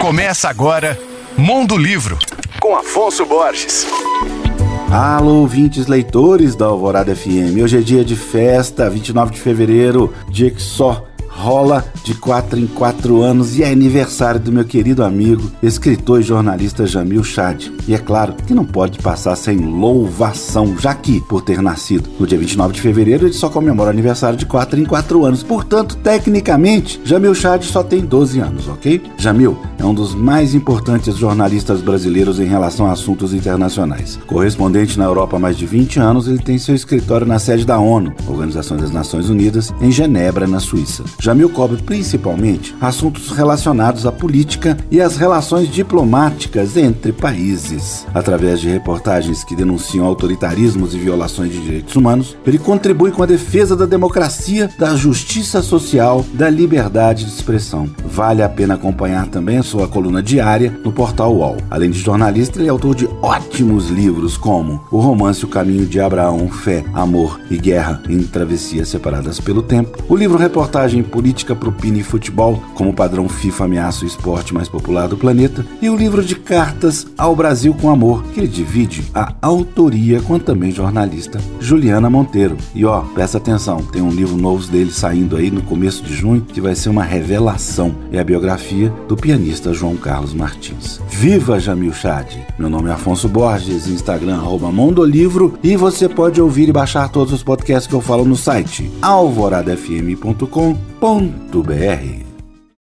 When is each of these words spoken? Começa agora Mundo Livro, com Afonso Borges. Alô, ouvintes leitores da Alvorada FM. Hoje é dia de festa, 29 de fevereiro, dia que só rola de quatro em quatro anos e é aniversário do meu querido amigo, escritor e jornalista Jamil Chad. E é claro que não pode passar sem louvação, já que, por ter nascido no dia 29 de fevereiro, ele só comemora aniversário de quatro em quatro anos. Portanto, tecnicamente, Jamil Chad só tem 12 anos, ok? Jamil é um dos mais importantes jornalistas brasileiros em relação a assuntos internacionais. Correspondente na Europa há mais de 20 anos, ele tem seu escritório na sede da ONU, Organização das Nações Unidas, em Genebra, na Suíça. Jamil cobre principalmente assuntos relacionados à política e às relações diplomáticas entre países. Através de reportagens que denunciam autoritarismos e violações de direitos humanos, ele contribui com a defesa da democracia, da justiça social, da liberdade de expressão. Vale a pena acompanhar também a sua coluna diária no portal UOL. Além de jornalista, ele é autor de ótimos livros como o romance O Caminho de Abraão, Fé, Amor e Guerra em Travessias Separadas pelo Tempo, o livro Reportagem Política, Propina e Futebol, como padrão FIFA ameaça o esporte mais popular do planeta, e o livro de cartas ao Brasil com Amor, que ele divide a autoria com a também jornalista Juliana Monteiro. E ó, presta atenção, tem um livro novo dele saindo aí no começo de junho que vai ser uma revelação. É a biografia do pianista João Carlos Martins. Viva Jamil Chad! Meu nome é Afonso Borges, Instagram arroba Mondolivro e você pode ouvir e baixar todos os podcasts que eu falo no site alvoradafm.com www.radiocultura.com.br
Começa 0.00 0.48
agora 0.48 0.98
Mundo 1.36 1.76
Livro, 1.76 2.18
com 2.58 2.74
Afonso 2.74 3.26
Borges. 3.26 3.86
Alô, 4.90 5.42
ouvintes 5.42 5.86
leitores 5.86 6.56
da 6.56 6.64
Alvorada 6.64 7.14
FM. 7.14 7.60
Hoje 7.62 7.76
é 7.76 7.80
dia 7.82 8.02
de 8.02 8.16
festa, 8.16 8.88
29 8.88 9.32
de 9.32 9.38
fevereiro, 9.38 10.12
dia 10.26 10.50
que 10.50 10.62
só 10.62 11.04
rola 11.40 11.82
de 12.04 12.12
quatro 12.14 12.58
em 12.58 12.66
quatro 12.66 13.22
anos 13.22 13.58
e 13.58 13.62
é 13.62 13.70
aniversário 13.70 14.38
do 14.38 14.52
meu 14.52 14.64
querido 14.64 15.02
amigo, 15.02 15.50
escritor 15.62 16.20
e 16.20 16.22
jornalista 16.22 16.86
Jamil 16.86 17.24
Chad. 17.24 17.68
E 17.88 17.94
é 17.94 17.98
claro 17.98 18.34
que 18.46 18.52
não 18.52 18.64
pode 18.64 18.98
passar 18.98 19.34
sem 19.36 19.56
louvação, 19.56 20.76
já 20.78 20.94
que, 20.94 21.20
por 21.22 21.40
ter 21.40 21.62
nascido 21.62 22.10
no 22.18 22.26
dia 22.26 22.38
29 22.38 22.74
de 22.74 22.80
fevereiro, 22.82 23.26
ele 23.26 23.32
só 23.32 23.48
comemora 23.48 23.90
aniversário 23.90 24.38
de 24.38 24.44
quatro 24.44 24.78
em 24.78 24.84
quatro 24.84 25.24
anos. 25.24 25.42
Portanto, 25.42 25.96
tecnicamente, 25.96 27.00
Jamil 27.04 27.34
Chad 27.34 27.62
só 27.62 27.82
tem 27.82 28.00
12 28.00 28.40
anos, 28.40 28.68
ok? 28.68 29.02
Jamil 29.16 29.56
é 29.78 29.84
um 29.84 29.94
dos 29.94 30.14
mais 30.14 30.54
importantes 30.54 31.16
jornalistas 31.16 31.80
brasileiros 31.80 32.38
em 32.38 32.44
relação 32.44 32.86
a 32.86 32.92
assuntos 32.92 33.32
internacionais. 33.32 34.18
Correspondente 34.26 34.98
na 34.98 35.06
Europa 35.06 35.36
há 35.36 35.40
mais 35.40 35.56
de 35.56 35.64
20 35.64 35.98
anos, 35.98 36.28
ele 36.28 36.38
tem 36.38 36.58
seu 36.58 36.74
escritório 36.74 37.26
na 37.26 37.38
sede 37.38 37.64
da 37.64 37.78
ONU, 37.78 38.12
Organização 38.28 38.76
das 38.76 38.90
Nações 38.90 39.30
Unidas, 39.30 39.72
em 39.80 39.90
Genebra, 39.90 40.46
na 40.46 40.60
Suíça. 40.60 41.02
Jamil 41.30 41.48
cobre 41.48 41.80
principalmente 41.80 42.74
assuntos 42.80 43.30
relacionados 43.30 44.04
à 44.04 44.10
política 44.10 44.76
e 44.90 45.00
às 45.00 45.16
relações 45.16 45.68
diplomáticas 45.68 46.76
entre 46.76 47.12
países. 47.12 48.04
Através 48.12 48.60
de 48.60 48.68
reportagens 48.68 49.44
que 49.44 49.54
denunciam 49.54 50.04
autoritarismos 50.06 50.92
e 50.92 50.98
violações 50.98 51.52
de 51.52 51.60
direitos 51.60 51.94
humanos, 51.94 52.36
ele 52.44 52.58
contribui 52.58 53.12
com 53.12 53.22
a 53.22 53.26
defesa 53.26 53.76
da 53.76 53.86
democracia, 53.86 54.68
da 54.76 54.96
justiça 54.96 55.62
social, 55.62 56.26
da 56.34 56.50
liberdade 56.50 57.24
de 57.24 57.30
expressão. 57.30 57.88
Vale 58.04 58.42
a 58.42 58.48
pena 58.48 58.74
acompanhar 58.74 59.28
também 59.28 59.58
a 59.58 59.62
sua 59.62 59.86
coluna 59.86 60.20
diária 60.20 60.76
no 60.84 60.90
portal 60.90 61.32
UOL. 61.32 61.58
Além 61.70 61.90
de 61.90 62.00
jornalista, 62.00 62.58
ele 62.58 62.66
é 62.66 62.70
autor 62.72 62.96
de 62.96 63.08
ótimos 63.22 63.88
livros 63.88 64.36
como 64.36 64.84
o 64.90 64.98
romance 64.98 65.44
O 65.44 65.48
Caminho 65.48 65.86
de 65.86 66.00
Abraão, 66.00 66.48
Fé, 66.48 66.84
Amor 66.92 67.38
e 67.48 67.56
Guerra 67.56 68.02
em 68.08 68.20
Travessias 68.24 68.88
Separadas 68.88 69.38
pelo 69.38 69.62
Tempo, 69.62 70.02
o 70.08 70.16
livro 70.16 70.36
Reportagem 70.36 71.04
Política, 71.20 71.54
Propina 71.54 71.98
e 71.98 72.02
Futebol, 72.02 72.62
como 72.74 72.94
padrão 72.94 73.28
FIFA 73.28 73.64
ameaça 73.64 74.04
o 74.04 74.08
esporte 74.08 74.54
mais 74.54 74.70
popular 74.70 75.06
do 75.06 75.18
planeta, 75.18 75.66
e 75.82 75.90
o 75.90 75.94
livro 75.94 76.24
de 76.24 76.34
cartas 76.34 77.06
ao 77.18 77.36
Brasil 77.36 77.74
com 77.74 77.90
Amor, 77.90 78.24
que 78.32 78.40
ele 78.40 78.48
divide 78.48 79.04
a 79.14 79.34
autoria 79.42 80.22
com 80.22 80.36
a 80.36 80.38
também 80.38 80.70
jornalista 80.70 81.38
Juliana 81.60 82.08
Monteiro. 82.08 82.56
E 82.74 82.86
ó, 82.86 83.02
presta 83.02 83.36
atenção, 83.36 83.82
tem 83.82 84.00
um 84.00 84.08
livro 84.08 84.34
novo 84.34 84.66
dele 84.68 84.90
saindo 84.90 85.36
aí 85.36 85.50
no 85.50 85.60
começo 85.60 86.02
de 86.02 86.14
junho 86.14 86.40
que 86.40 86.58
vai 86.58 86.74
ser 86.74 86.88
uma 86.88 87.04
revelação. 87.04 87.94
É 88.10 88.18
a 88.18 88.24
biografia 88.24 88.88
do 89.06 89.14
pianista 89.14 89.74
João 89.74 89.98
Carlos 89.98 90.32
Martins. 90.32 91.02
Viva 91.10 91.60
Jamil 91.60 91.92
Chad! 91.92 92.34
Meu 92.58 92.70
nome 92.70 92.88
é 92.88 92.94
Afonso 92.94 93.28
Borges, 93.28 93.86
Instagram 93.86 94.36
arroba 94.36 94.72
Mondolivro 94.72 95.58
e 95.62 95.76
você 95.76 96.08
pode 96.08 96.40
ouvir 96.40 96.70
e 96.70 96.72
baixar 96.72 97.10
todos 97.10 97.34
os 97.34 97.42
podcasts 97.42 97.86
que 97.86 97.94
eu 97.94 98.00
falo 98.00 98.24
no 98.24 98.36
site 98.36 98.90
alvoradafm.com 99.02 100.89
www.radiocultura.com.br 101.00 102.29